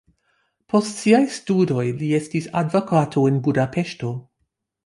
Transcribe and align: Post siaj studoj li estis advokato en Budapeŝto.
Post 0.73 1.01
siaj 1.01 1.19
studoj 1.35 1.85
li 1.99 2.09
estis 2.21 2.49
advokato 2.63 3.27
en 3.33 3.41
Budapeŝto. 3.49 4.15